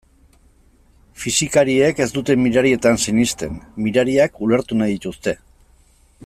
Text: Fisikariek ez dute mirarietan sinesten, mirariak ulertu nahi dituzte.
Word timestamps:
Fisikariek 1.23 2.01
ez 2.05 2.09
dute 2.15 2.37
mirarietan 2.45 2.99
sinesten, 3.05 3.61
mirariak 3.89 4.43
ulertu 4.47 4.81
nahi 4.81 4.97
dituzte. 4.97 5.37